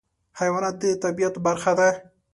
[0.39, 1.89] حیوانات د طبیعت برخه ده.